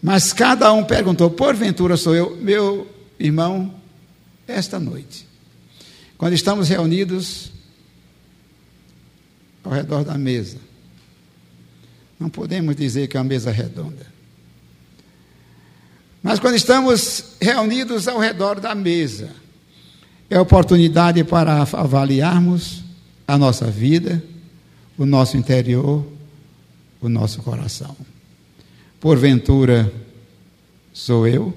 Mas 0.03 0.33
cada 0.33 0.73
um 0.73 0.85
perguntou: 0.85 1.31
porventura 1.31 1.97
sou 1.97 2.15
eu? 2.15 2.37
Meu 2.37 2.89
irmão, 3.19 3.75
esta 4.47 4.79
noite, 4.79 5.27
quando 6.17 6.35
estamos 6.35 6.69
reunidos 6.69 7.51
ao 9.65 9.73
redor 9.73 10.05
da 10.05 10.17
mesa. 10.17 10.70
Não 12.21 12.29
podemos 12.29 12.77
dizer 12.77 13.09
que 13.09 13.17
é 13.17 13.21
uma 13.21 13.25
mesa 13.25 13.51
redonda. 13.51 14.07
Mas 16.23 16.39
quando 16.39 16.55
estamos 16.55 17.25
reunidos 17.41 18.07
ao 18.07 18.19
redor 18.19 18.61
da 18.61 18.75
mesa, 18.75 19.31
é 20.29 20.39
oportunidade 20.39 21.25
para 21.25 21.63
avaliarmos 21.63 22.85
a 23.27 23.39
nossa 23.39 23.71
vida, 23.71 24.23
o 24.99 25.07
nosso 25.07 25.39
interior, 25.39 26.07
o 27.01 27.09
nosso 27.09 27.41
coração. 27.43 27.97
Porventura, 29.01 29.91
sou 30.93 31.27
eu? 31.27 31.57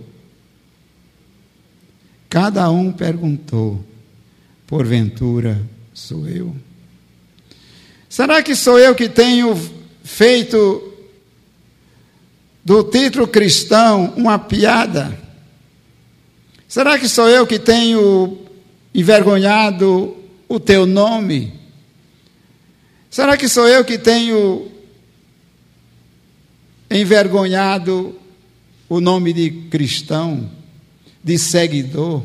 Cada 2.29 2.71
um 2.71 2.89
perguntou: 2.89 3.83
porventura 4.65 5.61
sou 5.93 6.25
eu? 6.25 6.55
Será 8.07 8.41
que 8.41 8.55
sou 8.55 8.79
eu 8.79 8.95
que 8.95 9.09
tenho 9.09 9.82
feito 10.03 10.93
do 12.63 12.83
título 12.83 13.27
cristão 13.27 14.13
uma 14.15 14.37
piada? 14.37 15.19
Será 16.67 16.97
que 16.97 17.07
sou 17.07 17.29
eu 17.29 17.45
que 17.45 17.59
tenho 17.59 18.37
envergonhado 18.93 20.17
o 20.47 20.59
teu 20.59 20.85
nome? 20.85 21.53
Será 23.09 23.37
que 23.37 23.47
sou 23.47 23.67
eu 23.67 23.85
que 23.85 23.97
tenho 23.97 24.71
envergonhado 26.89 28.19
o 28.89 28.99
nome 28.99 29.33
de 29.33 29.51
cristão, 29.69 30.49
de 31.23 31.37
seguidor, 31.37 32.23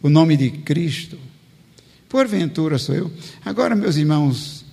o 0.00 0.08
nome 0.08 0.36
de 0.36 0.50
Cristo? 0.50 1.18
Porventura 2.08 2.78
sou 2.78 2.94
eu. 2.94 3.12
Agora, 3.44 3.74
meus 3.74 3.96
irmãos, 3.96 4.64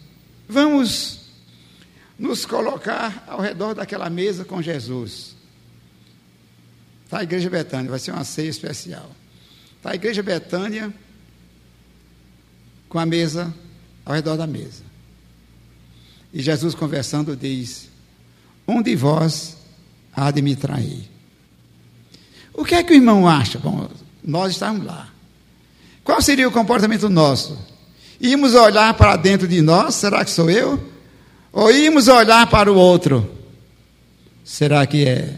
vamos 0.47 1.20
nos 2.21 2.45
colocar 2.45 3.25
ao 3.27 3.41
redor 3.41 3.73
daquela 3.73 4.07
mesa 4.07 4.45
com 4.45 4.61
Jesus. 4.61 5.35
Está 7.03 7.19
a 7.19 7.23
Igreja 7.23 7.49
Betânia, 7.49 7.89
vai 7.89 7.97
ser 7.97 8.11
uma 8.11 8.23
ceia 8.23 8.47
especial. 8.47 9.09
Está 9.77 9.89
a 9.89 9.95
Igreja 9.95 10.21
Betânia 10.21 10.93
com 12.87 12.99
a 12.99 13.07
mesa 13.07 13.51
ao 14.05 14.13
redor 14.13 14.37
da 14.37 14.45
mesa. 14.45 14.83
E 16.31 16.43
Jesus 16.43 16.75
conversando 16.75 17.35
diz: 17.35 17.89
Um 18.67 18.83
de 18.83 18.95
vós 18.95 19.57
há 20.13 20.29
de 20.29 20.43
me 20.43 20.55
trair. 20.55 21.09
O 22.53 22.63
que 22.63 22.75
é 22.75 22.83
que 22.83 22.93
o 22.93 22.95
irmão 22.95 23.27
acha? 23.27 23.57
Bom, 23.57 23.89
nós 24.23 24.51
estamos 24.51 24.85
lá. 24.85 25.09
Qual 26.03 26.21
seria 26.21 26.47
o 26.47 26.51
comportamento 26.51 27.09
nosso? 27.09 27.57
Íamos 28.19 28.53
olhar 28.53 28.93
para 28.93 29.15
dentro 29.15 29.47
de 29.47 29.59
nós, 29.59 29.95
será 29.95 30.23
que 30.23 30.29
sou 30.29 30.51
eu? 30.51 30.90
Ou 31.51 31.71
íamos 31.71 32.07
olhar 32.07 32.49
para 32.49 32.71
o 32.71 32.75
outro? 32.75 33.29
Será 34.43 34.85
que 34.85 35.05
é 35.05 35.37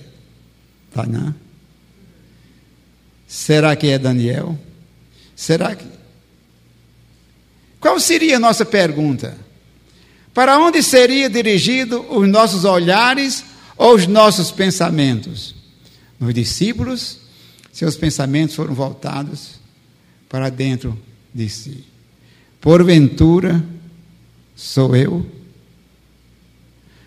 Tanã? 0.93 1.35
Será 3.27 3.75
que 3.75 3.87
é 3.87 3.97
Daniel? 3.97 4.57
Será 5.35 5.75
que. 5.75 5.85
Qual 7.79 7.99
seria 7.99 8.37
a 8.37 8.39
nossa 8.39 8.63
pergunta? 8.63 9.37
Para 10.33 10.57
onde 10.59 10.81
seria 10.81 11.29
dirigido 11.29 12.05
os 12.15 12.27
nossos 12.27 12.63
olhares 12.63 13.43
ou 13.75 13.95
os 13.95 14.07
nossos 14.07 14.51
pensamentos? 14.51 15.55
Nos 16.19 16.33
discípulos, 16.33 17.19
seus 17.71 17.95
pensamentos 17.95 18.55
foram 18.55 18.73
voltados 18.73 19.59
para 20.29 20.49
dentro 20.49 20.97
de 21.33 21.49
si. 21.49 21.83
Porventura, 22.61 23.63
sou 24.55 24.95
eu? 24.95 25.42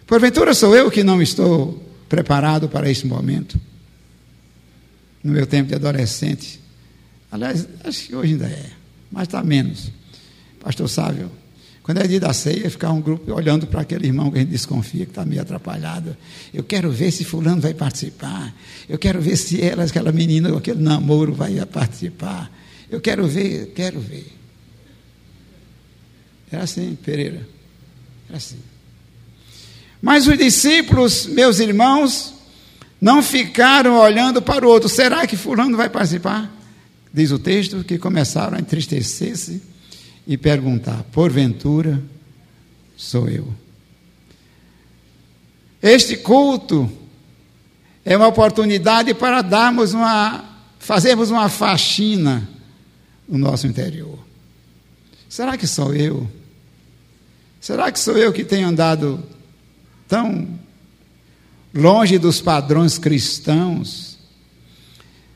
Porventura, 0.07 0.55
sou 0.55 0.75
eu 0.77 0.89
que 0.89 1.03
não 1.03 1.21
estou 1.21 1.83
preparado 2.09 2.69
para 2.69 2.89
esse 2.89 3.07
momento? 3.07 3.61
No 5.23 5.33
meu 5.33 5.47
tempo 5.47 5.69
de 5.69 5.75
adolescente. 5.75 6.61
Aliás, 7.31 7.67
acho 7.83 8.07
que 8.07 8.15
hoje 8.15 8.35
ainda 8.35 8.47
é, 8.47 8.71
mas 9.11 9.25
está 9.25 9.43
menos. 9.43 9.91
Pastor 10.61 10.89
Sávio, 10.89 11.29
quando 11.83 11.99
é 11.99 12.07
dia 12.07 12.21
da 12.21 12.33
ceia, 12.33 12.71
ficar 12.71 12.93
um 12.93 13.01
grupo 13.01 13.33
olhando 13.33 13.67
para 13.67 13.81
aquele 13.81 14.07
irmão 14.07 14.31
que 14.31 14.39
a 14.39 14.41
gente 14.41 14.51
desconfia, 14.51 15.05
que 15.05 15.11
está 15.11 15.25
meio 15.25 15.43
atrapalhado. 15.43 16.17
Eu 16.55 16.63
quero 16.63 16.91
ver 16.91 17.11
se 17.11 17.25
fulano 17.25 17.61
vai 17.61 17.75
participar. 17.75 18.55
Eu 18.89 18.99
quero 18.99 19.21
ver 19.21 19.37
se 19.37 19.61
ela, 19.61 19.83
aquela 19.83 20.13
menina, 20.13 20.57
aquele 20.57 20.81
namoro 20.81 21.35
vai 21.35 21.65
participar. 21.67 22.51
Eu 22.89 23.01
quero 23.01 23.27
ver, 23.27 23.73
quero 23.75 23.99
ver. 23.99 24.33
Era 26.51 26.63
assim, 26.63 26.97
Pereira. 27.05 27.47
Era 28.29 28.39
assim. 28.39 28.59
Mas 30.01 30.27
os 30.27 30.37
discípulos, 30.37 31.27
meus 31.27 31.59
irmãos, 31.59 32.35
não 33.01 33.23
ficaram 33.23 33.99
olhando 33.99 34.41
para 34.41 34.67
o 34.67 34.71
outro. 34.71 34.89
Será 34.89 35.27
que 35.27 35.37
fulano 35.37 35.77
vai 35.77 35.89
participar? 35.89 36.51
Diz 37.13 37.31
o 37.31 37.39
texto 37.39 37.83
que 37.85 37.99
começaram 37.99 38.57
a 38.57 38.61
entristecer-se 38.61 39.63
e 40.27 40.37
perguntar: 40.37 41.05
porventura 41.13 42.03
sou 42.97 43.29
eu. 43.29 43.47
Este 45.83 46.17
culto 46.17 46.91
é 48.05 48.17
uma 48.17 48.27
oportunidade 48.27 49.15
para 49.15 49.43
darmos 49.43 49.95
uma, 49.95 50.45
fazermos 50.79 51.31
uma 51.31 51.49
faxina 51.49 52.49
no 53.29 53.39
nosso 53.39 53.67
interior. 53.67 54.19
Será 55.29 55.57
que 55.57 55.67
sou 55.67 55.95
eu? 55.95 56.29
Será 57.61 57.91
que 57.91 57.99
sou 57.99 58.17
eu 58.17 58.33
que 58.33 58.45
tenho 58.45 58.69
andado 58.69 59.23
tão 60.09 60.49
longe 61.75 62.19
dos 62.19 62.41
padrões 62.41 62.99
cristãos? 62.99 64.17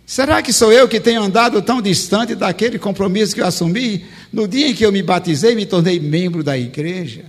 Será 0.06 0.42
que 0.42 0.52
sou 0.52 0.72
eu 0.72 0.88
que 0.88 0.98
tenho 0.98 1.22
andado 1.22 1.62
tão 1.62 1.80
distante 1.80 2.34
daquele 2.34 2.78
compromisso 2.80 3.32
que 3.34 3.40
eu 3.40 3.46
assumi 3.46 4.04
no 4.32 4.48
dia 4.48 4.68
em 4.68 4.74
que 4.74 4.84
eu 4.84 4.90
me 4.90 5.02
batizei 5.02 5.52
e 5.52 5.54
me 5.54 5.66
tornei 5.66 6.00
membro 6.00 6.42
da 6.42 6.58
igreja? 6.58 7.24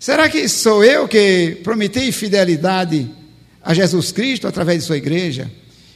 Será 0.00 0.28
que 0.28 0.48
sou 0.48 0.84
eu 0.84 1.06
que 1.06 1.58
prometi 1.62 2.10
fidelidade 2.10 3.08
a 3.62 3.74
Jesus 3.74 4.10
Cristo 4.10 4.48
através 4.48 4.80
de 4.80 4.86
sua 4.86 4.96
igreja 4.96 5.50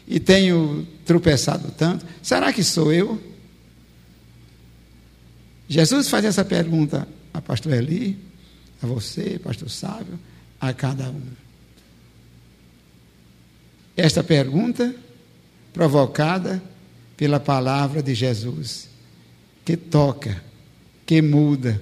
e 0.07 0.21
tenho 0.21 0.87
tropeçado 1.05 1.73
tanto? 1.77 2.07
Será 2.23 2.53
que 2.53 2.63
sou 2.63 2.93
eu? 2.93 3.21
Jesus 5.69 6.09
faz 6.09 6.25
essa 6.25 6.45
pergunta 6.45 7.09
a 7.33 7.41
pastor 7.41 7.73
Eli, 7.73 8.17
a 8.83 8.87
você, 8.87 9.39
pastor 9.39 9.71
Sábio, 9.71 10.19
a 10.61 10.73
cada 10.73 11.09
um. 11.09 11.23
Esta 13.97 14.25
pergunta 14.25 14.95
provocada 15.73 16.63
pela 17.17 17.39
palavra 17.39 18.03
de 18.03 18.15
Jesus, 18.15 18.89
que 19.65 19.77
toca, 19.77 20.43
que 21.07 21.23
muda, 21.23 21.81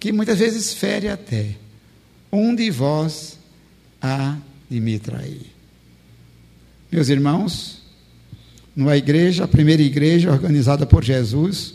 que 0.00 0.12
muitas 0.12 0.38
vezes 0.38 0.72
fere 0.72 1.08
até. 1.08 1.56
Um 2.32 2.54
de 2.54 2.70
vós 2.70 3.38
há 4.00 4.38
de 4.70 4.80
me 4.80 4.98
trair. 4.98 5.52
Meus 6.90 7.08
irmãos, 7.08 7.82
numa 8.74 8.96
igreja, 8.96 9.44
a 9.44 9.48
primeira 9.48 9.82
igreja 9.82 10.32
organizada 10.32 10.86
por 10.86 11.04
Jesus, 11.04 11.74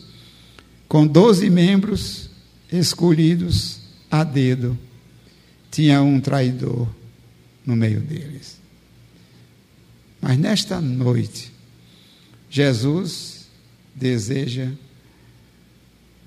com 0.88 1.06
doze 1.06 1.50
membros 1.50 2.29
escolhidos 2.72 3.82
a 4.10 4.24
dedo, 4.24 4.78
tinha 5.72 6.02
um 6.02 6.20
traidor 6.20 6.88
no 7.66 7.76
meio 7.76 8.02
deles. 8.02 8.58
Mas 10.22 10.38
nesta 10.38 10.82
noite, 10.82 11.52
Jesus 12.50 13.48
deseja 13.96 14.72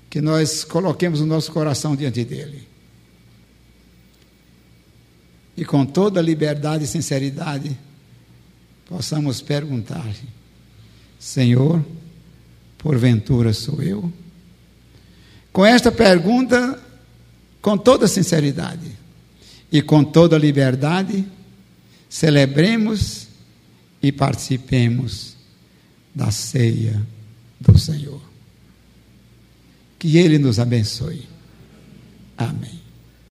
que 0.09 0.21
nós 0.21 0.63
coloquemos 0.63 1.21
o 1.21 1.25
nosso 1.25 1.51
coração 1.51 1.95
diante 1.95 2.23
dele. 2.23 2.67
E 5.55 5.63
com 5.63 5.85
toda 5.85 6.21
liberdade 6.21 6.85
e 6.85 6.87
sinceridade, 6.87 7.77
possamos 8.85 9.41
perguntar: 9.41 10.07
Senhor, 11.19 11.83
porventura 12.77 13.53
sou 13.53 13.81
eu? 13.81 14.11
Com 15.53 15.63
esta 15.63 15.91
pergunta, 15.91 16.81
com 17.61 17.77
toda 17.77 18.07
sinceridade 18.07 18.91
e 19.71 19.81
com 19.83 20.03
toda 20.03 20.37
liberdade, 20.37 21.23
celebremos 22.09 23.27
e 24.01 24.11
participemos 24.11 25.37
da 26.13 26.31
ceia 26.31 27.01
do 27.61 27.77
Senhor. 27.77 28.21
Que 29.99 30.17
Ele 30.17 30.39
nos 30.39 30.59
abençoe. 30.59 31.29
Amém. 32.35 32.82